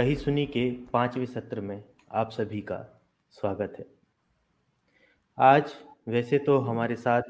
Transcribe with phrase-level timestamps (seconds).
[0.00, 3.86] कही सुनी के पाँचवें सत्र में आप सभी का स्वागत है।
[5.38, 5.72] आज
[6.08, 7.22] वैसे तो हमारे साथ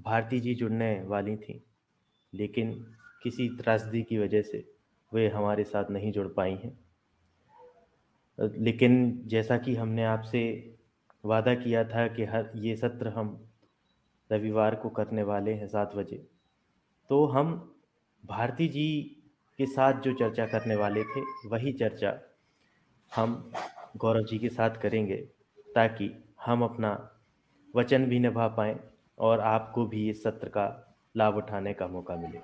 [0.00, 1.64] भारती जी जुड़ने वाली थी,
[2.34, 2.72] लेकिन
[3.22, 4.72] किसी त्रासदी की वजह से
[5.14, 6.78] वे हमारे साथ नहीं जुड़ पाई हैं।
[8.58, 10.42] लेकिन जैसा कि हमने आपसे
[11.24, 13.48] वादा किया था कि हर, ये सत्र हम
[14.32, 16.26] रविवार को करने वाले हैं सात बजे
[17.08, 17.74] तो हम
[18.26, 19.16] भारती जी
[19.60, 22.18] के साथ जो चर्चा करने वाले थे, वही चर्चा
[23.12, 23.52] हम
[23.96, 25.16] गौरव जी के साथ करेंगे,
[25.74, 26.10] ताकि
[26.46, 26.92] हम अपना
[27.76, 28.78] वचन भी निभा पाएँ
[29.18, 32.38] और आपको भी इस सत्र का लाभ उठाने का मौका मिले।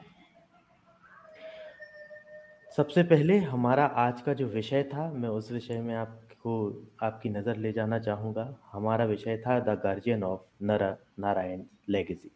[2.77, 7.56] सबसे पहले हमारा आज का जो विषय था, मैं उस विषय में आपको, आपकी नज़र
[7.56, 10.84] ले जाना चाहूँगा। हमारा विषय था the guardian of Nar,
[11.19, 12.31] Narayan legacy.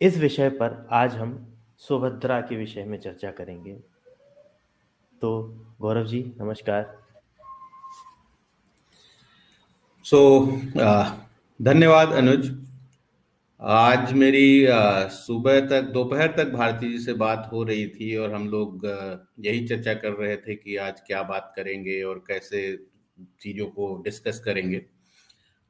[0.00, 1.51] इस विषय पर आज हम
[1.82, 3.72] सुभद्रा के विषय में चर्चा करेंगे।
[5.20, 5.42] तो
[5.80, 7.02] गौरव जी नमस्कार।
[10.04, 11.10] सो so,
[11.62, 12.66] धन्यवाद अनुज।
[13.60, 14.66] आज मेरी
[15.10, 18.86] सुबह तक दोपहर तक भारती जी से बात हो रही थी और हम लोग
[19.38, 22.86] यही चर्चा कर रहे थे कि आज क्या बात करेंगे और कैसे
[23.40, 24.86] चीज़ों को डिस्कस करेंगे।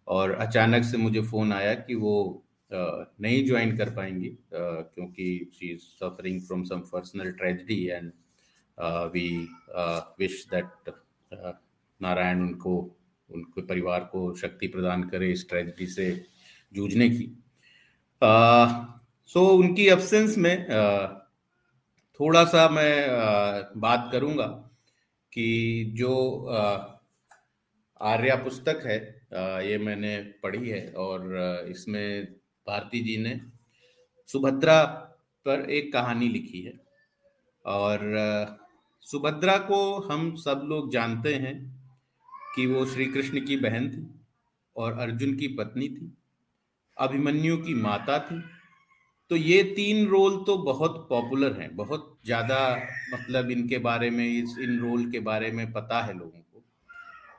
[0.08, 2.41] और अचानक से मुझे फ़ोन आया कि वो
[2.72, 8.10] नहीं ज्वाइन कर पाएँगी। क्योंकि she is suffering from some personal tragedy and
[9.12, 9.28] we
[10.20, 10.94] wish that
[12.00, 12.74] Narayan उनको,
[13.30, 16.10] उनके परिवार को शक्ति प्रदान करे इस ट्रेजिडी से
[16.72, 17.26] जूझने की।
[18.22, 20.66] सो so उनकी एब्सेंस में
[22.20, 24.46] थोड़ा सा मैं बात करूँगा
[25.32, 26.14] कि जो
[28.00, 28.98] आर्या पुस्तक है
[29.68, 32.34] ये मैंने पढ़ी है और इसमें
[32.66, 33.40] भारती जी ने
[34.28, 34.82] सुभद्रा
[35.46, 36.72] पर एक कहानी लिखी है।
[37.64, 38.00] और
[39.02, 41.54] सुभद्रा को हम सब लोग जानते हैं
[42.54, 44.06] कि वो श्री कृष्ण की बहन थी
[44.76, 46.12] और अर्जुन की पत्नी थी,
[46.96, 48.40] अभिमन्यु की माता थी।
[49.30, 52.58] तो ये तीन रोल तो बहुत पॉपुलर हैं, बहुत ज़्यादा
[53.12, 56.51] मतलब इनके बारे में, इस, इन रोल के बारे में पता है लोगों को।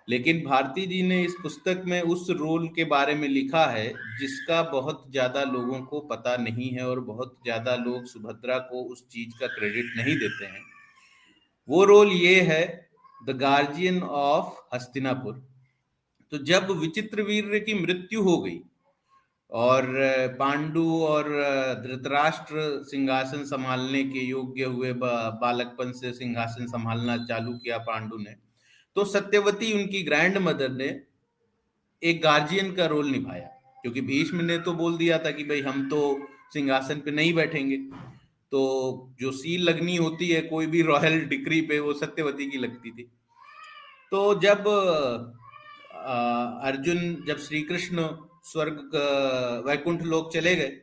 [0.08, 3.88] लेकिन भारती जी ने इस पुस्तक में उस रोल के बारे में लिखा है,
[4.20, 9.06] जिसका बहुत ज़्यादा लोगों को पता नहीं है और बहुत ज़्यादा लोग सुभद्रा को उस
[9.08, 10.62] चीज़ का क्रेडिट नहीं देते हैं।
[11.70, 12.90] वो रोल ये है,
[13.22, 15.42] द गार्जियन ऑफ़ हस्तिनापुर।
[16.32, 18.60] तो जब विचित्र वीर की मृत्यु हो गई
[19.52, 19.86] और
[20.40, 21.30] पांडु और
[21.84, 28.36] धृतराष्ट्र सिंहासन संभालने के योग्य हुए बालकपन से सिंहासन संभालना चालू किया पांडु ने
[28.96, 30.88] तो सत्यवती उनकी ग्रैंड मदर ने
[32.02, 33.48] एक गार्जियन का रोल निभाया,
[33.82, 36.00] क्योंकि भीष्म ने तो बोल दिया था कि भाई हम तो
[36.54, 37.78] सिंहासन पे नहीं बैठेंगे।
[38.52, 38.62] तो
[39.20, 43.04] जो सील लगनी होती है, कोई भी रॉयल डिक्री पे, वो सत्यवती की लगती थी।
[44.12, 44.68] तो जब
[46.64, 48.08] अर्जुन, जब श्री कृष्ण
[48.46, 48.96] स्वर्ग
[49.68, 50.80] वैकुंठ लोक चले गए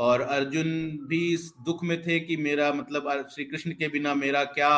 [0.00, 0.68] और अर्जुन
[1.08, 4.68] भी इस दुख में थे कि मेरा मतलब श्री कृष्ण के बिना मेरा क्या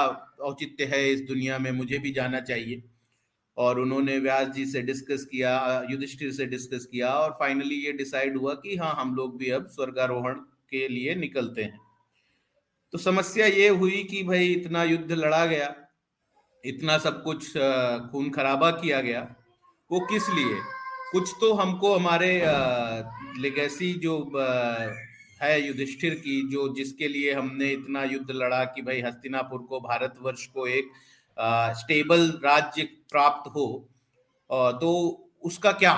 [0.43, 2.83] औचित्य है इस दुनिया में, मुझे भी जाना चाहिए।
[3.57, 5.53] और उन्होंने व्यास जी से डिस्कस किया,
[5.91, 9.67] युधिष्ठिर से डिस्कस किया और फाइनली ये डिसाइड हुआ कि हाँ हम लोग भी अब
[9.69, 10.35] स्वर्गारोहण
[10.71, 11.81] के लिए निकलते हैं।
[12.93, 15.75] तो समस्या ये हुई कि भाई इतना युद्ध लड़ा गया,
[16.65, 17.47] इतना सब कुछ
[18.11, 19.23] खून खराबा किया गया,
[19.91, 20.57] वो किस लिए?
[21.13, 22.43] कुछ तो हमको हमारे
[23.41, 24.19] लेगेसी जो
[25.43, 30.47] है युधिष्ठिर की जो जिसके लिए हमने इतना युद्ध लड़ा कि भाई हस्तिनापुर को भारतवर्ष
[30.47, 30.91] को एक
[31.39, 33.89] आ, स्टेबल राज्य प्राप्त हो।
[34.51, 34.91] आ, तो
[35.43, 35.95] उसका क्या?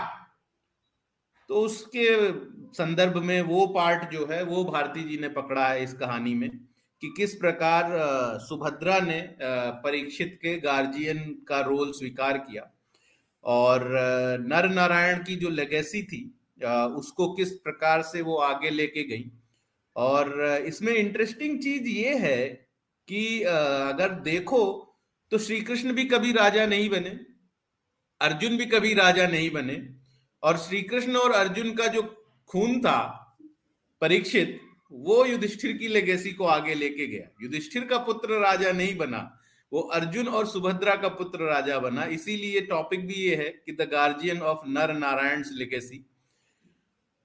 [1.49, 2.07] तो उसके
[2.73, 6.51] संदर्भ में वो पार्ट जो है वो भारती जी ने पकड़ा है इस कहानी में
[7.03, 7.91] कि किस प्रकार
[8.39, 9.21] सुभद्रा ने
[9.83, 11.19] परीक्षित के गार्जियन
[11.49, 12.71] का रोल स्वीकार किया।
[13.45, 13.85] और
[14.41, 16.23] नर नारायण की जो लेगेसी थी
[16.65, 19.31] उसको किस प्रकार से वो आगे लेके गई।
[19.97, 22.47] और इसमें इंटरेस्टिंग चीज़ ये है
[23.09, 24.63] कि अगर देखो
[25.33, 27.11] तो श्री कृष्ण भी कभी राजा नहीं बने,
[28.21, 29.77] अर्जुन भी कभी राजा नहीं बने,
[30.43, 32.03] और श्री कृष्ण और अर्जुन का जो
[32.51, 33.01] खून था,
[34.03, 34.61] परीक्षित,
[34.93, 39.19] वो युधिष्ठिर की लेगेसी को आगे लेके गया। युधिष्ठिर का पुत्र राजा नहीं बना,
[39.73, 43.89] वो अर्जुन और सुभद्रा का पुत्र राजा बना। इसीलिए टॉपिक भी ये है कि the
[43.93, 46.05] guardian of Nar Narayan legacy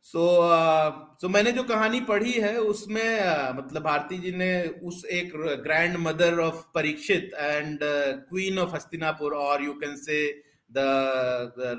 [0.03, 4.63] so so, so uh, मैंने जो कहानी पढ़ी है उसमें uh, मतलब भारती जी ने
[4.83, 5.31] उस एक
[5.97, 7.79] grandmother of Parikshit and
[8.29, 10.31] queen of Hastinapur और you can say
[10.71, 10.77] the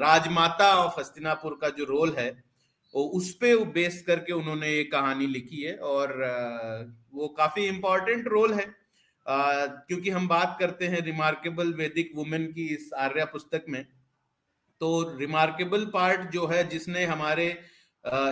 [0.02, 2.44] Rajmata of Hastinapur का जो रोल है
[2.94, 8.28] वो उस पे बेस करके उन्होंने ये कहानी लिखी है और uh, वो काफ़ी इम्पोर्टेंट
[8.28, 13.64] रोल है। Uh, क्योंकि हम बात करते हैं रिमार्केबल वैदिक वुमेन की इस आर्या पुस्तक
[13.68, 13.84] में
[14.80, 17.60] तो रिमार्केबल पार्ट जो है जिसने हमारे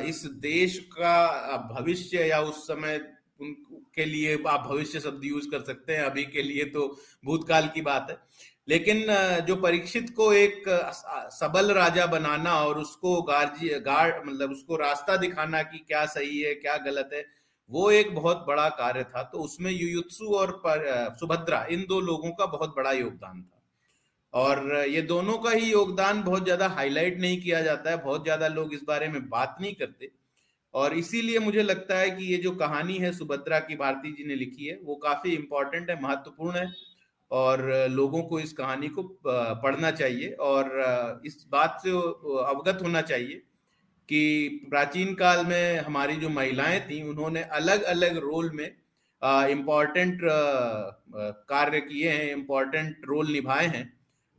[0.08, 3.00] इस देश का भविष्य या उस समय
[3.40, 6.86] उनके लिए आप भविष्य शब्द यूज़ कर सकते हैं, अभी के लिए तो
[7.24, 8.16] भूतकाल की बात है।
[8.68, 9.04] लेकिन
[9.46, 10.64] जो परीक्षित को एक
[11.32, 16.54] सबल राजा बनाना और उसको गार्जी, गार्ड मतलब उसको रास्ता दिखाना कि क्या सही है,
[16.54, 17.24] क्या गलत है,
[17.70, 20.60] वो एक बहुत बड़ा कार्य था। तो उसमें युयुत्सु और
[21.20, 23.57] सुभद्रा, इन दो लोगों का बहुत बड़ा योगदान था।
[24.34, 28.48] और ये दोनों का ही योगदान बहुत ज़्यादा हाईलाइट नहीं किया जाता है, बहुत ज़्यादा
[28.48, 30.10] लोग इस बारे में बात नहीं करते।
[30.74, 34.34] और इसीलिए मुझे लगता है कि ये जो कहानी है सुभद्रा की, भारती जी ने
[34.34, 36.72] लिखी है, वो काफ़ी इंपॉर्टेंट है, महत्वपूर्ण है
[37.30, 43.42] और लोगों को इस कहानी को पढ़ना चाहिए और इस बात से अवगत होना चाहिए
[44.08, 48.66] कि प्राचीन काल में हमारी जो महिलाएँ थी, उन्होंने अलग अलग रोल में
[49.50, 50.20] इंपॉर्टेंट
[51.48, 53.97] कार्य किए हैं इंपॉर्टेंट रोल निभाए हैं।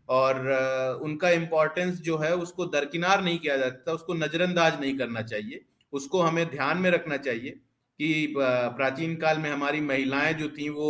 [0.09, 5.65] और उनका इम्पोर्टेंस जो है उसको दरकिनार नहीं किया जाता उसको नजरअंदाज नहीं करना चाहिए।
[5.93, 7.51] उसको हमें ध्यान में रखना चाहिए
[7.99, 10.89] कि प्राचीन काल में हमारी महिलाएँ जो थी वो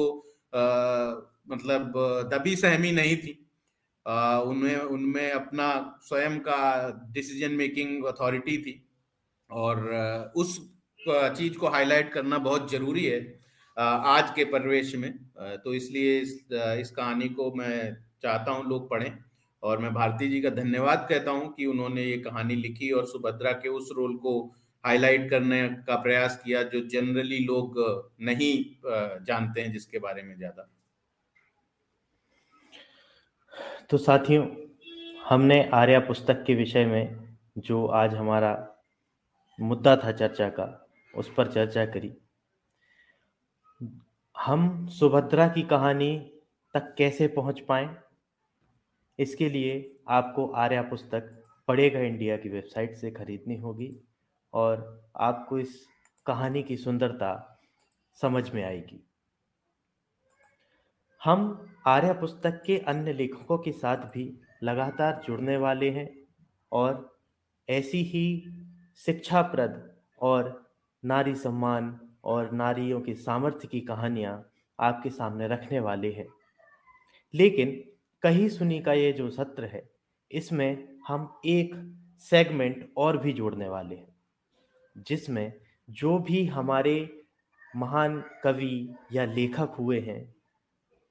[0.55, 0.61] आ,
[1.49, 1.93] मतलब
[2.33, 3.31] दबी सहमी नहीं थी।
[4.45, 5.67] उनमें उनमें अपना
[6.03, 6.59] स्वयं का
[7.13, 8.73] डिसीज़न मेकिंग अथॉरिटी थी।
[9.49, 10.59] और उस
[10.99, 13.19] चीज़ को हाईलाइट करना बहुत ज़रूरी है
[13.77, 15.11] आज के परिवेश में।
[15.63, 19.11] तो इसलिए इस, इस कहानी को मैं चाहता हूँ लोग पढ़ें।
[19.63, 23.51] और मैं भारती जी का धन्यवाद कहता हूँ कि उन्होंने ये कहानी लिखी और सुभद्रा
[23.53, 24.39] के उस रोल को
[24.83, 27.75] हाईलाइट करने का प्रयास किया जो जनरली लोग
[28.21, 28.53] नहीं
[29.25, 30.69] जानते हैं, जिसके बारे में ज़्यादा।
[33.89, 34.45] तो साथियों,
[35.29, 38.55] हमने आर्या पुस्तक के विषय में जो आज हमारा
[39.59, 42.11] मुद्दा था चर्चा का, उस पर चर्चा करी।
[44.35, 46.15] हम सुभद्रा की कहानी
[46.73, 47.89] तक कैसे पहुँच पाए?
[49.19, 53.99] इसके लिए आपको आर्या पुस्तक पढ़ेगा इंडिया की वेबसाइट से खरीदनी होगी
[54.53, 55.87] और आपको इस
[56.25, 57.59] कहानी की सुंदरता
[58.21, 59.07] समझ में आएगी।
[61.23, 66.09] हम आर्या पुस्तक के अन्य लेखकों के साथ भी लगातार जुड़ने वाले हैं
[66.71, 67.19] और
[67.69, 68.49] ऐसी ही
[68.97, 70.71] शिक्षाप्रद और
[71.05, 76.27] नारी सम्मान और नारियों के सामर्थ्य की कहानियाँ आपके सामने रखने वाले हैं।
[77.33, 77.88] लेकिन
[78.23, 79.89] कही सुनी का ये जो सत्र है,
[80.31, 84.15] इसमें हम एक सेगमेंट और भी जोड़ने वाले हैं,
[85.07, 85.53] जिसमें
[85.89, 87.25] जो भी हमारे
[87.75, 90.35] महान कवि या लेखक हुए हैं,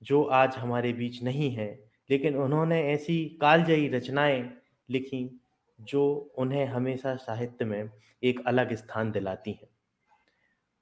[0.02, 4.50] जो आज हमारे बीच नहीं है, लेकिन उन्होंने ऐसी कालजयी रचनाएँ
[4.90, 5.40] लिखी,
[5.81, 7.91] जो उन्हें हमेशा साहित्य में
[8.22, 9.69] एक अलग स्थान दिलाती हैं।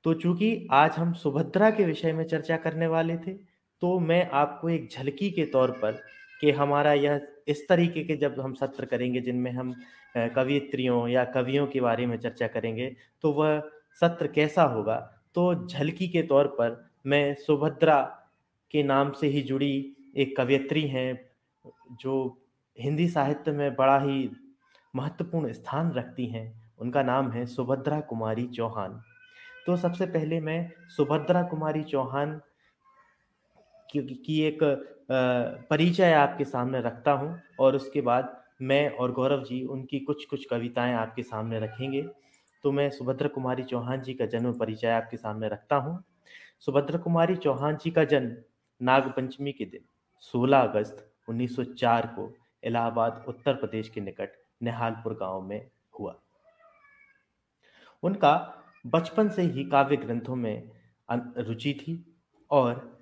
[0.04, 4.68] तो चूँकि आज हम सुभद्रा के विषय में चर्चा करने वाले थे तो मैं आपको
[4.68, 6.00] एक झलकी के तौर पर
[6.40, 9.75] कि हमारा यह इस तरीके के जब हम सत्र करेंगे, जिनमें हम
[10.16, 13.59] कवियत्रियों या कवियों के बारे में चर्चा करेंगे तो वह
[14.00, 14.97] सत्र कैसा होगा?
[15.35, 18.00] तो झलकी के तौर पर मैं सुभद्रा
[18.71, 21.21] के नाम से ही जुड़ी एक कवियत्री हैं,
[21.92, 22.42] जो
[22.78, 24.30] हिंदी साहित्य में बड़ा ही
[24.95, 29.00] महत्वपूर्ण स्थान रखती हैं। उनका नाम है सुभद्रा कुमारी चौहान।
[29.66, 32.40] तो सबसे पहले मैं सुभद्रा कुमारी चौहान
[33.95, 34.59] की एक
[35.71, 40.45] परिचय आपके सामने रखता हूँ और उसके बाद मैं और गौरव जी उनकी कुछ कुछ
[40.45, 42.02] कविताएँ आपके सामने रखेंगे।
[42.62, 46.02] तो मैं सुभद्र कुमारी चौहान जी का जन्म परिचय आपके सामने रखता हूँ।
[46.61, 48.37] सुभद्र कुमारी चौहान जी का जन्म
[48.81, 49.85] नागपंचमी के दिन
[50.25, 55.69] 16 अगस्त 1904 को इलाहाबाद, उत्तर प्रदेश के निकट निहालपुर गाँव में
[56.00, 56.14] हुआ।
[58.02, 58.35] उनका
[58.87, 60.71] बचपन से ही काव्य ग्रंथों में
[61.11, 62.05] रुचि थी
[62.50, 62.96] और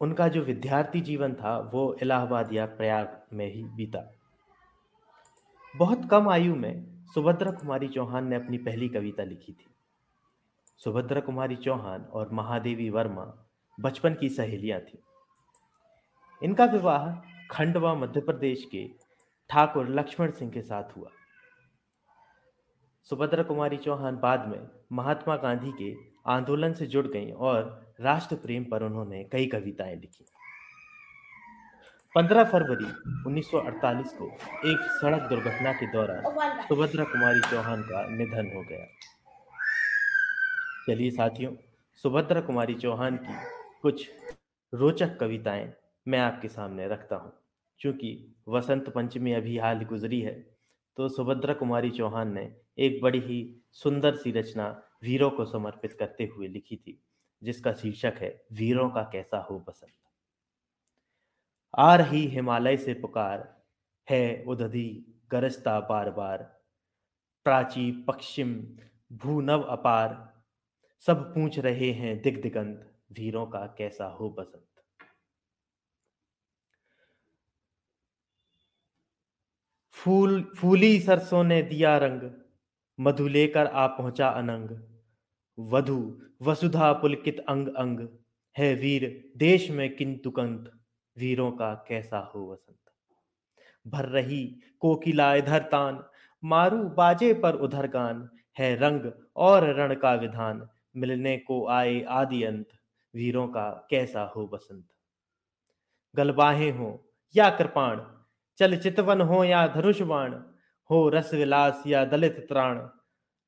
[0.00, 4.16] उनका जो विद्यार्थी जीवन था, वो इलाहाबाद या प्रयाग में ही बीता।
[5.76, 9.66] बहुत कम आयु में सुभद्रा कुमारी चौहान ने अपनी पहली कविता लिखी थी।
[10.84, 13.46] सुभद्रा कुमारी चौहान और महादेवी वर्मा
[13.80, 14.98] बचपन की सहेलियाँ थी।
[16.42, 17.12] इनका विवाह
[17.50, 18.88] खंडवा मध्य प्रदेश के
[19.48, 21.08] ठाकुर लक्ष्मण सिंह के साथ हुआ।
[23.02, 25.94] सुभद्रा कुमारी चौहान बाद में महात्मा गांधी के
[26.26, 30.24] आंदोलन से जुड़ गईं और राष्ट्र प्रेम पर उन्होंने कई कविताएँ लिखी।
[32.14, 32.84] 15 फरवरी
[33.26, 34.26] 1948 को
[34.70, 36.22] एक सड़क दुर्घटना के दौरान
[36.68, 38.86] सुभद्रा कुमारी चौहान का निधन हो गया।
[40.86, 41.52] चलिए साथियों,
[41.96, 43.34] सुभद्रा कुमारी चौहान की
[43.82, 44.10] कुछ
[44.74, 45.72] रोचक कविताएँ
[46.08, 47.32] मैं आपके सामने रखता हूँ।
[47.80, 50.34] क्योंकि वसंत पंचमी अभी हाल गुजरी है
[50.96, 56.24] तो सुभद्रा कुमारी चौहान ने एक बड़ी ही सुंदर सी रचना वीरों को समर्पित करते
[56.24, 57.02] हुए लिखी थी।
[57.42, 59.90] जिसका शीर्षक है, वीरों का कैसा हो बसंत।
[61.78, 63.62] आ रही हिमालय से पुकार
[64.10, 66.42] है उदधी, गरजता बार बार
[67.44, 68.54] प्राची, पश्चिम,
[69.12, 70.42] भूनव अपार।
[71.06, 74.64] सब पूछ रहे हैं दिग दिगंत वीरों का कैसा हो बसंत।
[79.92, 82.30] फूल, फूली सरसों ने दिया रंग,
[82.98, 84.89] मधु लेकर आ पहुँचा अनंग।
[85.68, 88.08] वधु वसुधा पुलकित अंग अंग।
[88.58, 90.72] है वीर, देश में किंतु कंत।
[91.18, 92.76] वीरों का कैसा हो वसंत?
[93.86, 96.04] भर रही कोकिला इधर तान।
[96.44, 102.42] मारू बाजे पर उधर गान। है रंग और रण का विधान। मिलने को आए आदि
[102.42, 102.66] अंत।
[103.14, 104.84] वीरों का कैसा हो बसंत
[106.16, 108.00] गलबाहे हो या कृपाण।
[108.58, 110.42] चल चितवन हो या धनुषवाण
[110.90, 112.88] हो रस विलास या दलित त्राण।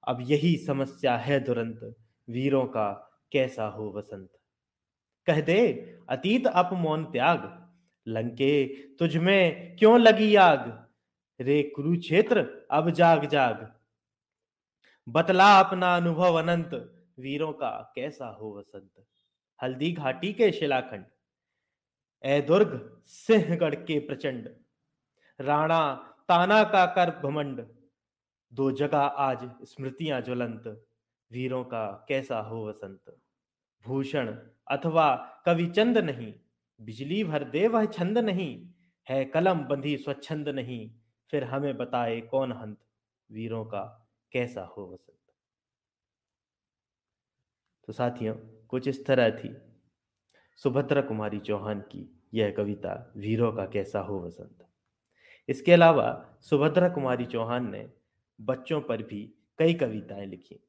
[0.09, 1.95] अब यही समस्या है दुरंत।
[2.29, 2.91] वीरों का
[3.33, 4.29] कैसा हो वसंत।
[5.27, 5.73] कह दे,
[6.09, 7.71] अतीत अपमौन त्याग,
[8.07, 8.65] लंके
[8.95, 10.89] तुझ में क्यों लगी आग
[11.41, 13.81] रे कुरुक्षेत्र अब जाग जाग।
[15.09, 16.71] बतला अपना अनुभव अनंत,
[17.19, 18.91] वीरों का कैसा हो वसंत?
[19.63, 21.05] हल्दी घाटी के शिलाखंड
[22.25, 24.49] ए दुर्ग सिंहगढ़ के प्रचंड।
[25.41, 25.95] राणा
[26.29, 27.67] ताना का कर घमंड,
[28.53, 30.87] दो जगह आज स्मृतियाँ ज्वलंत।
[31.33, 33.21] वीरों का कैसा हो वसंत?
[33.87, 34.39] भूषण
[34.71, 36.35] अथवा कवि चंद नहीं,
[36.81, 38.69] बिजली भर दे वह छंद नहीं,
[39.09, 40.95] है कलम बंधी स्वच्छंद नहीं,
[41.31, 42.79] फिर हमें बताए कौन हंत?
[43.33, 45.17] वीरों का कैसा हो वसंत?
[47.87, 48.35] तो साथियों,
[48.69, 49.57] कुछ इस तरह थी।
[50.57, 54.69] सुभद्रा कुमारी चौहान की यह कविता, वीरों का कैसा हो वसंत?
[55.49, 57.93] इसके अलावा सुभद्रा कुमारी चौहान ने
[58.41, 60.61] बच्चों पर भी कई कविताएँ लिखी।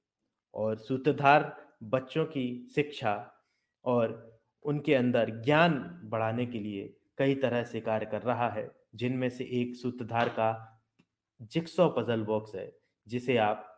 [0.54, 3.32] और सूत्रधार बच्चों की शिक्षा
[3.86, 9.30] और उनके अंदर ज्ञान बढ़ाने के लिए कई तरह से कार्य कर रहा है, जिनमें
[9.30, 10.82] से एक सूत्रधार का
[11.42, 12.76] जिक्सो पजल बॉक्स है,
[13.08, 13.70] जिसे आप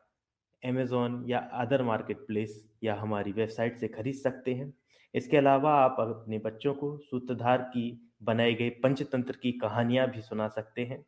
[0.65, 4.73] अमेजोन या अदर मार्केट प्लेस या हमारी वेबसाइट से खरीद सकते हैं।
[5.13, 10.47] इसके अलावा आप अपने बच्चों को सूत्रधार की बनाई गई पंचतंत्र की कहानियाँ भी सुना
[10.47, 11.05] सकते हैं।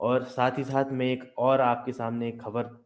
[0.00, 2.83] और साथ ही साथ मैं एक और आपके सामने खबर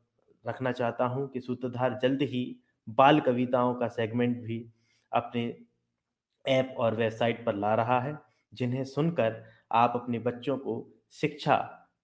[0.49, 2.45] रखना चाहता हूँ कि सूत्रधार जल्द ही
[2.89, 4.65] बाल कविताओं का सेगमेंट भी
[5.13, 5.45] अपने
[6.45, 8.17] ऐप और वेबसाइट पर ला रहा है,
[8.53, 11.57] जिन्हें सुनकर आप अपने बच्चों को शिक्षा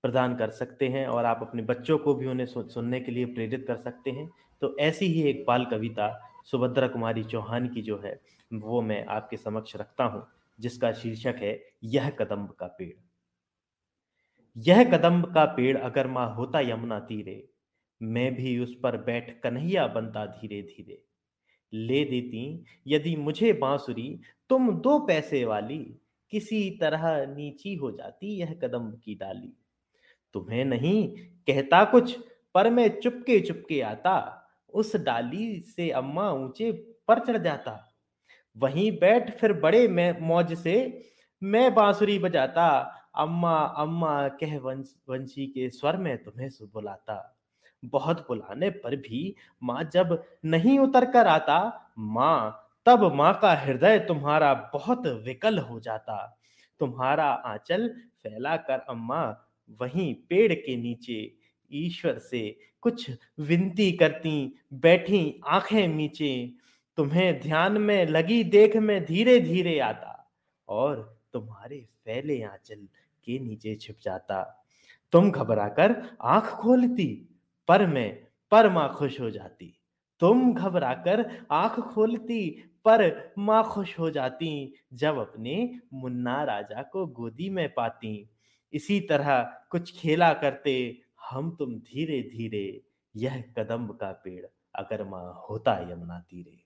[0.04, 3.64] प्रदान कर सकते हैं और आप अपने बच्चों को भी उन्हें सुनने के लिए प्रेरित
[3.68, 4.28] कर सकते हैं।
[4.62, 6.08] तो ऐसी ही एक बाल कविता
[6.44, 8.20] सुभद्रा कुमारी चौहान की जो है,
[8.50, 10.26] वो मैं आपके समक्ष रखता हूँ,
[10.58, 12.94] जिसका शीर्षक है, यह कदम्ब का पेड़।
[14.56, 17.42] यह कदम्ब का पेड़ अगर माँ होता यमुना तीरे
[18.02, 21.02] मैं भी उस पर बैठ कन्हैया बनता धीरे धीरे
[21.72, 28.54] ले देती, यदि मुझे बांसुरी, तुम दो पैसे वाली, किसी तरह नीची हो जाती यह
[28.54, 29.56] कदम की डाली।
[30.32, 32.18] तुम्हें नहीं कहता कुछ,
[32.54, 36.72] पर मैं चुपके चुपके आता, उस डाली से अम्मा ऊँचे
[37.08, 37.94] पर चढ़ जाता।
[38.56, 41.02] वहीं बैठ फिर बड़े मैं, मौज से,
[41.42, 42.68] मैं बांसुरी बजाता,
[43.14, 47.33] अम्मा अम्मा कह वंश, वंशी के स्वर में तुम्हें बुलाता
[47.84, 53.98] बहुत बुलाने पर भी माँ जब नहीं उतर कर आता, माँ, तब माँ का हृदय
[53.98, 56.40] तुम्हारा बहुत विकल हो जाता।
[56.80, 57.88] तुम्हारा आंचल
[58.22, 59.24] फैला कर अम्मा,
[59.80, 61.34] वहीं पेड़ के नीचे
[61.70, 66.54] ईश्वर से कुछ विनती करती, बैठी आँखें नीचे।
[66.96, 70.30] तुम्हें ध्यान में लगी देख में धीरे धीरे आता
[70.68, 72.86] और तुम्हारे फैले आंचल
[73.24, 74.42] के नीचे छिप जाता।
[75.12, 77.33] तुम घबराकर आँख खोलती
[77.68, 79.80] पर मैं पर माँ खुश हो जाती।
[80.21, 82.50] तुम घबराकर आँख खोलती,
[82.85, 88.30] पर माँ खुश हो जाती, जब अपने मुन्ना राजा को गोदी में पाती।
[88.73, 92.85] इसी तरह कुछ खेला करते, हम तुम धीरे धीरे
[93.16, 96.64] यह कदम का पेड़ अगर माँ होता यमुना तीरे।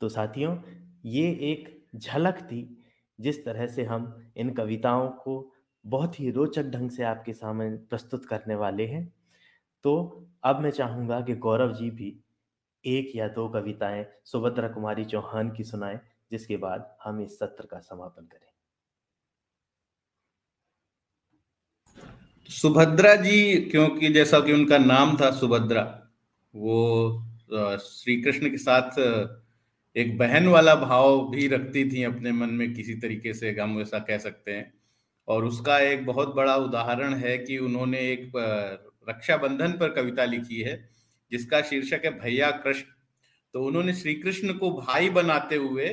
[0.00, 0.58] तो साथियों,
[1.04, 2.84] ये एक झलक थी,
[3.20, 5.52] जिस तरह से हम इन कविताओं को
[5.84, 9.04] बहुत ही रोचक ढंग से आपके सामने प्रस्तुत करने वाले हैं।
[9.84, 9.94] तो
[10.44, 12.16] अब मैं चाहूँगा कि गौरव जी भी
[12.84, 15.98] एक या दो कविताएँ सुभद्रा कुमारी चौहान की सुनाएँ,
[16.32, 18.50] जिसके बाद हम इस सत्र का समापन करें।
[22.50, 25.82] सुभद्रा जी, क्योंकि जैसा कि उनका नाम था सुभद्रा,
[26.54, 28.98] वो श्री कृष्ण के साथ,
[29.96, 33.98] एक बहन वाला भाव भी रखती थी अपने मन में, किसी तरीके से हम ऐसा
[33.98, 34.72] कह सकते हैं।
[35.28, 38.32] और उसका एक बहुत बड़ा उदाहरण है कि उन्होंने एक
[39.08, 40.76] रक्षाबंधन पर कविता लिखी है
[41.32, 42.90] जिसका शीर्षक है भैया कृष्ण।
[43.54, 45.88] तो उन्होंने श्री कृष्ण को भाई बनाते हुए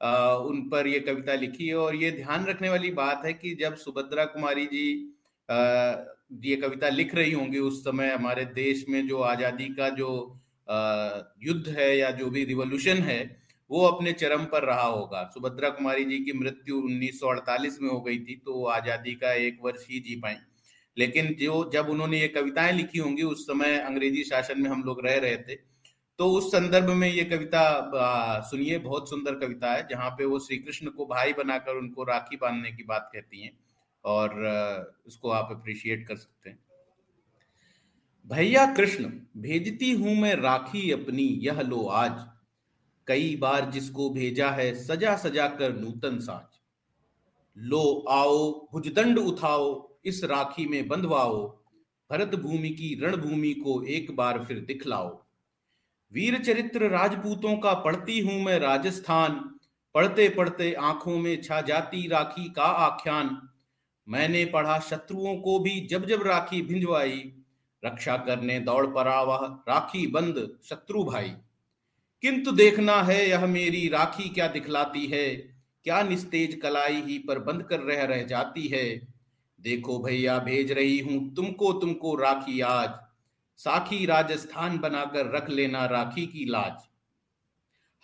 [0.00, 3.54] आ, उन पर यह कविता लिखी है और ये ध्यान रखने वाली बात है कि
[3.60, 4.88] जब सुभद्रा कुमारी जी
[5.48, 5.56] आ,
[6.44, 10.10] ये कविता लिख रही होंगी उस समय हमारे देश में जो आज़ादी का जो
[11.42, 13.18] युद्ध है या जो भी रिवोल्यूशन है
[13.70, 18.18] वो अपने चरम पर रहा होगा। सुभद्रा कुमारी जी की मृत्यु 1948 में हो गई
[18.18, 20.36] थी तो आज़ादी का एक वर्ष ही जी पाई।
[20.96, 25.06] लेकिन जो, जब उन्होंने ये कविताएँ लिखी होंगी, उस समय अंग्रेज़ी शासन में हम लोग
[25.06, 25.54] रह रहे थे
[26.18, 27.62] तो उस संदर्भ में ये कविता
[28.42, 32.36] सुनिए, बहुत सुंदर कविता है, जहाँ पे वो श्री कृष्ण को भाई बनाकर उनको राखी
[32.36, 33.52] बांधने की बात कहती हैं,
[34.04, 34.30] और
[35.06, 36.58] इसको आप अप्रिशिएट कर सकते हैं।
[38.26, 39.04] भैया कृष्ण,
[39.38, 42.26] भेजती हूँ मैं राखी अपनी, यह लो आज।
[43.06, 46.58] कई बार जिसको भेजा है, सजा सजा कर नूतन साज।
[47.56, 51.46] लो आओ, भुजदंड उठाओ, इस राखी में बंधवाओ,
[52.10, 55.22] भरत भूमि की रणभूमि को एक बार फिर दिखलाओ।
[56.12, 59.32] वीर चरित्र राजपूतों का पढ़ती हूँ मैं राजस्थान,
[59.94, 63.48] पढ़ते पढ़ते आँखों में छा जाती राखी का आख्यान।
[64.08, 67.32] मैंने पढ़ा शत्रुओं को भी जब जब राखी भिंजवाई,
[67.84, 71.32] रक्षा करने दौड़ पड़ा वह राखी बंद शत्रु भाई।
[72.22, 75.36] किंतु देखना है यह मेरी राखी क्या दिखलाती है?
[75.84, 79.08] क्या निस्तेज कलाई ही पर बंद कर रह रह जाती है?
[79.60, 82.90] देखो भैया, भेज रही हूँ तुमको तुमको राखी आज।
[83.56, 86.88] साखी राजस्थान बनाकर रख लेना राखी की लाज।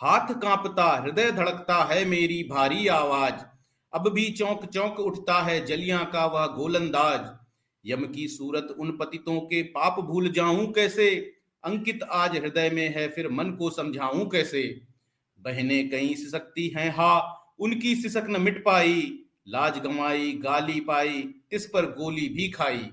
[0.01, 3.45] हाथ कांपता, हृदय धड़कता है मेरी भारी आवाज़।
[3.93, 7.39] अब भी चौंक चौंक उठता है जलिया का वह गोलंदाज।
[7.91, 11.35] यम की सूरत उन पतितों के पाप भूल जाऊँ कैसे?
[11.65, 14.81] अंकित आज हृदय में है, फिर मन को समझाऊं कैसे?
[15.39, 17.19] बहने कहीं सिसकती हैं, हा,
[17.59, 22.91] उनकी सिसक न मिट पाई। लाज गमाई गाली पाई, इस पर गोली भी खाई।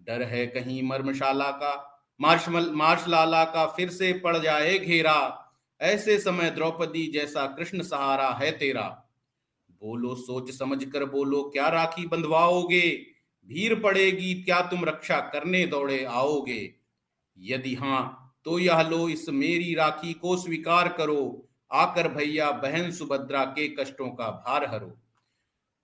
[0.00, 5.42] डर है कहीं मर्मशाला का, मार्शमल, मार्शलाला का फिर से पड़ जाए घेरा।
[5.80, 9.10] ऐसे समय द्रौपदी जैसा कृष्ण सहारा है तेरा।
[9.70, 12.90] बोलो, सोच समझ कर बोलो, क्या राखी बंधवाओगे?
[13.46, 16.85] भीड़ पड़ेगी, क्या तुम रक्षा करने दौड़े आओगे?
[17.38, 23.44] यदि हाँ तो यह लो, इस मेरी राखी को स्वीकार करो। आकर भैया बहन सुभद्रा
[23.46, 24.92] के कष्टों का भार हरो।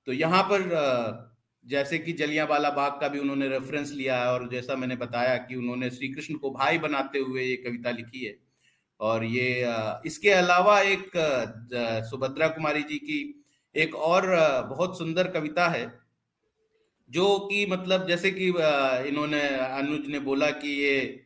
[0.07, 1.31] तो यहाँ पर
[1.65, 5.55] जैसे कि जलियांवाला बाग का भी उन्होंने रेफरेंस लिया है और जैसा मैंने बताया कि
[5.55, 8.35] उन्होंने श्री कृष्ण को भाई बनाते हुए ये कविता लिखी है।
[9.01, 9.65] और ये
[10.07, 11.11] इसके अलावा एक
[12.11, 13.19] सुभद्रा कुमारी जी की
[13.75, 14.27] एक और
[14.69, 15.87] बहुत सुंदर कविता है,
[17.11, 18.49] जो कि मतलब जैसे कि
[19.09, 21.25] इन्होंने, अनुज ने बोला कि ये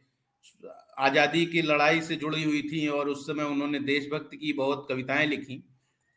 [0.98, 5.26] आज़ादी की लड़ाई से जुड़ी हुई थी और उस समय उन्होंने देशभक्ति की बहुत कविताएँ
[5.26, 5.62] लिखी।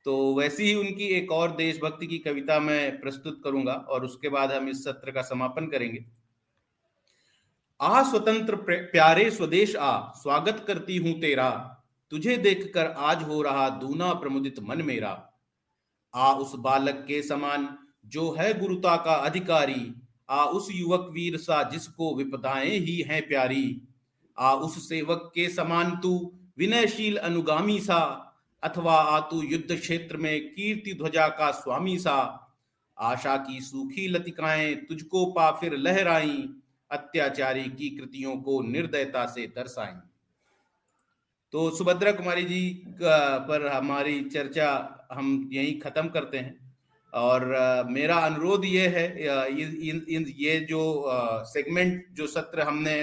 [0.06, 4.52] तो वैसी ही उनकी एक और देशभक्ति की कविता मैं प्रस्तुत करूँगा और उसके बाद
[4.52, 6.06] हम इस सत्र का समापन करेंगे।
[7.80, 11.50] आ स्वतंत्र प्यारे स्वदेश आ, स्वागत करती हूँ तेरा।
[12.12, 15.12] तुझे देखकर आज हो रहा दूना प्रमुदित मन मेरा।
[16.14, 17.68] आ उस बालक के समान
[18.06, 19.94] जो है गुरुता का अधिकारी।
[20.30, 23.82] आ उस युवक वीर सा जिसको विपदाएँ ही हैं प्यारी।
[24.40, 26.12] आ उस सेवक के समान तू
[26.58, 28.02] विनयशील अनुगामी सा
[28.64, 32.18] अथवा आ तू युद्ध क्षेत्र में कीर्ति ध्वजा का स्वामी सा।
[32.98, 36.50] आशा की सूखी लतिकाएँ तुझको पा फिर लहराई
[36.92, 39.94] अत्याचारी की कृतियों को निर्दयता से दर्शाई।
[41.54, 42.62] तो सुभद्रा कुमारी जी
[43.02, 44.70] पर हमारी चर्चा
[45.12, 46.58] हम यही खत्म करते हैं।
[47.14, 49.06] और मेरा अनुरोध ये है
[49.50, 50.82] इन, इन ये जो
[51.46, 53.00] सेगमेंट जो सत्र हमने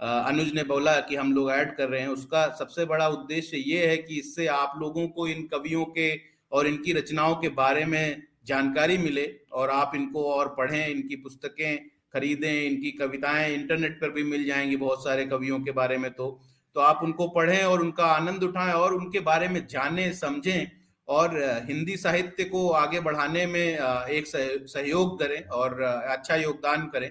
[0.00, 3.86] अनुज ने बोला कि हम लोग ऐड कर रहे हैं। उसका सबसे बड़ा उद्देश्य ये
[3.86, 6.10] है कि इससे आप लोगों को इन कवियों के
[6.52, 11.78] और इनकी रचनाओं के बारे में जानकारी मिले और आप इनको और पढ़ें, इनकी पुस्तकें
[12.14, 16.40] खरीदें, इनकी कविताएँ इंटरनेट पर भी मिल जाएँगी बहुत सारे कवियों के बारे में तो।
[16.76, 20.70] तो आप उनको पढ़ें और उनका आनंद उठाएँ और उनके बारे में जानें, समझें
[21.08, 21.36] और
[21.68, 27.10] हिंदी साहित्य को आगे बढ़ाने में एक सहयोग करें और अच्छा योगदान करें।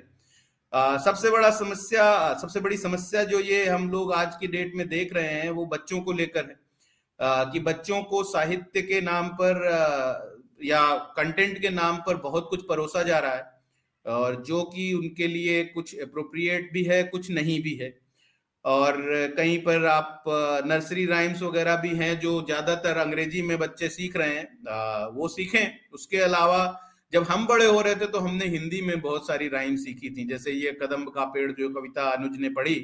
[0.74, 5.14] सबसे बड़ा समस्या, सबसे बड़ी समस्या जो ये हम लोग आज की डेट में देख
[5.14, 6.66] रहे हैं, वो बच्चों को लेकर है।
[7.52, 9.62] कि बच्चों को साहित्य के नाम पर
[10.64, 10.82] या
[11.18, 13.46] कंटेंट के नाम पर बहुत कुछ परोसा जा रहा है,
[14.06, 17.94] और जो कि उनके लिए कुछ अप्रोप्रिएट भी है, कुछ नहीं भी है।
[18.66, 18.96] और
[19.38, 20.24] कहीं पर आप
[20.68, 25.94] नर्सरी राइम्स वगैरह भी हैं, जो ज़्यादातर अंग्रेज़ी में बच्चे सीख रहे हैं वो सीखें।
[25.94, 26.60] उसके अलावा
[27.14, 30.28] जब हम बड़े हो रहे थे तो हमने हिंदी में बहुत सारी राइम सीखी थी,
[30.28, 32.76] जैसे ये कदम का पेड़ जो कविता अनुज ने पढ़ी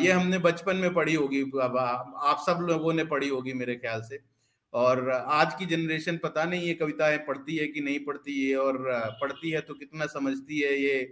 [0.00, 4.18] ये हमने बचपन में पढ़ी होगी आप सब लोगों ने पढ़ी होगी मेरे ख्याल से।
[4.74, 8.78] और आज की जनरेशन पता नहीं ये कविताएँ पढ़ती है कि नहीं पढ़ती है, और
[9.20, 11.02] पढ़ती है तो कितना समझती है ये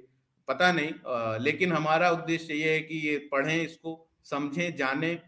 [0.48, 5.18] पता नहीं लेकिन हमारा उद्देश्य ये है कि ये पढ़ें इसको, समझें, जाने,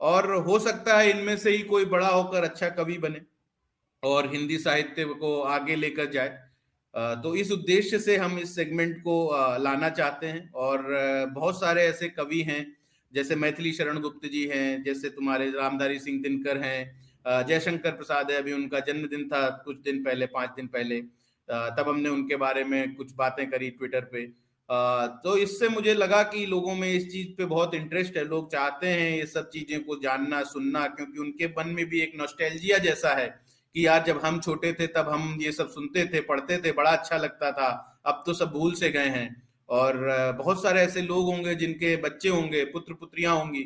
[0.00, 3.20] और हो सकता है इनमें से ही कोई बड़ा होकर अच्छा कवि बने।
[4.02, 6.38] और हिंदी साहित्य को आगे लेकर जाए।
[7.22, 9.16] तो इस उद्देश्य से हम इस सेगमेंट को
[9.60, 10.86] लाना चाहते हैं और
[11.34, 12.64] बहुत सारे ऐसे कवि हैं,
[13.12, 18.36] जैसे मैथिली शरण गुप्त जी हैं, जैसे तुम्हारे रामधारी सिंह दिनकर हैं जयशंकर प्रसाद है,
[18.38, 21.00] अभी उनका जन्मदिन था कुछ दिन पहले, पाँच दिन पहले।
[21.48, 24.24] तब हमने उनके बारे में कुछ बातें करी ट्विटर पे।
[25.22, 28.86] तो इससे मुझे लगा कि लोगों में इस चीज़ पे बहुत इंटरेस्ट है, लोग चाहते
[28.86, 33.14] हैं ये सब चीज़ें को जानना, सुनना, क्योंकि उनके मन में भी एक नॉस्टैल्जिया जैसा
[33.14, 33.28] है।
[33.74, 36.90] कि यार जब हम छोटे थे तब हम ये सब सुनते थे, पढ़ते थे, बड़ा
[36.90, 37.68] अच्छा लगता था।
[38.06, 39.96] अब तो सब भूल से गए हैं। और
[40.38, 43.64] बहुत सारे ऐसे लोग होंगे जिनके बच्चे होंगे, पुत्र पुत्रियाँ होंगी,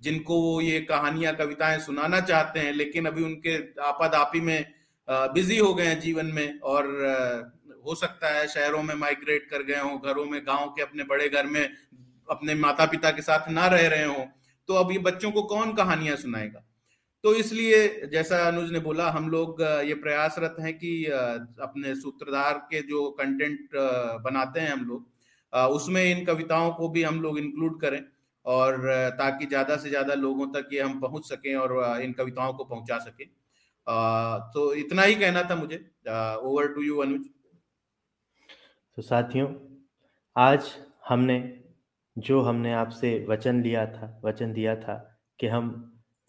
[0.00, 4.72] जिनको वो ये कहानियाँ, कविताएँ सुनाना चाहते हैं, लेकिन अभी उनके आपादापी में
[5.08, 6.86] बिज़ी हो गए हैं जीवन में। और
[7.86, 11.28] हो सकता है शहरों में माइग्रेट कर गए हों, घरों में, गाँव के अपने बड़े
[11.28, 11.64] घर में
[12.30, 14.24] अपने माता पिता के साथ ना रह रहे हों।
[14.68, 16.64] तो अब ये बच्चों को कौन कहानियाँ सुनाएगा?
[17.24, 22.80] तो इसलिए जैसा अनुज ने बोला, हम लोग ये प्रयासरत हैं कि अपने सूत्रधार के
[22.88, 23.68] जो कंटेंट
[24.24, 28.00] बनाते हैं हम लोग उसमें इन कविताओं को भी हम लोग इंक्लूड करें
[28.46, 28.76] और
[29.18, 32.98] ताकि ज़्यादा से ज़्यादा लोगों तक ये हम पहुँच सकें और इन कविताओं को पहुँचा
[32.98, 33.26] सकें।
[34.54, 35.76] तो इतना ही कहना था मुझे।
[36.42, 37.24] Over to you Anuj.
[38.98, 39.48] तो साथियों,
[40.36, 40.74] आज
[41.08, 41.38] हमने,
[42.16, 44.94] जो हमने आपसे वचन लिया था, वचन दिया था
[45.40, 45.72] कि हम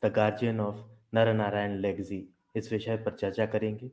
[0.04, 0.76] the guardian of
[1.14, 3.92] Nar Narayan लेगजी इस विषय पर चर्चा करेंगे।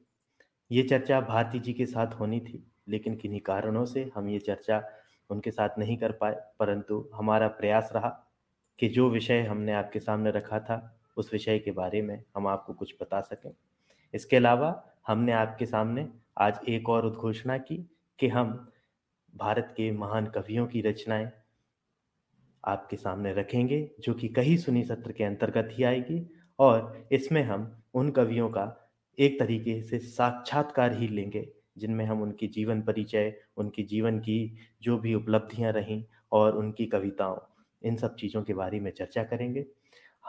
[0.70, 4.82] ये चर्चा भारती जी के साथ होनी थी, लेकिन किन्हीं कारणों से हम ये चर्चा
[5.30, 8.08] उनके साथ नहीं कर पाए, परंतु हमारा प्रयास रहा
[8.78, 12.72] कि जो विषय हमने आपके सामने रखा था, उस विषय के बारे में हम आपको
[12.72, 13.52] कुछ बता सकें।
[14.14, 17.76] इसके अलावा हमने आपके सामने आज एक और उद्घोषणा की
[18.18, 18.72] कि हम
[19.34, 21.30] भारत के महान कवियों की रचनाएँ
[22.64, 26.26] आपके सामने रखेंगे, जो कि कही सुनी सत्र के अंतर्गत ही आएगी
[26.58, 32.46] और इसमें हम उन कवियों का एक तरीके से साक्षात्कार ही लेंगे, जिनमें हम उनकी
[32.46, 37.36] जीवन परिचय, उनकी जीवन की जो भी उपलब्धियाँ रहीं और उनकी कविताओं,
[37.82, 39.66] इन सब चीज़ों के बारे में चर्चा करेंगे।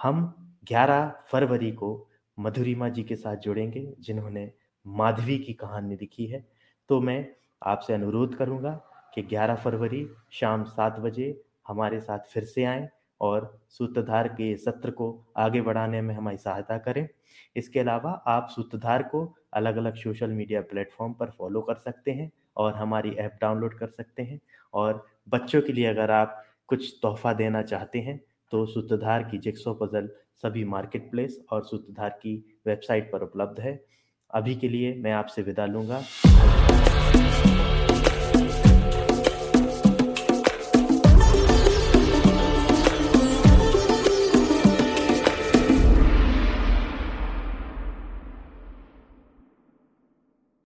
[0.01, 4.51] हम 11 फरवरी को मधुरिमा जी के साथ जुड़ेंगे, जिन्होंने
[4.87, 6.47] माधवी की कहानी लिखी है।
[6.89, 7.27] तो मैं
[7.63, 8.71] आपसे अनुरोध करूँगा
[9.13, 12.87] कि 11 फरवरी शाम सात बजे हमारे साथ फिर से आएँ
[13.21, 17.07] और सूत्रधार के सत्र को आगे बढ़ाने में हमारी सहायता करें
[17.55, 22.31] इसके अलावा आप सूत्रधार को अलग अलग सोशल मीडिया प्लेटफॉर्म पर फॉलो कर सकते हैं
[22.57, 24.39] और हमारी ऐप डाउनलोड कर सकते हैं
[24.73, 28.19] और बच्चों के लिए अगर आप कुछ तोहफा देना चाहते हैं
[28.51, 30.09] तो सूत्रधार की जिक्सो पजल
[30.43, 32.35] सभी मार्केट प्लेस और सूत्रधार की
[32.67, 33.79] वेबसाइट पर उपलब्ध है
[34.29, 36.03] अभी के लिए मैं आपसे विदा लूँगा.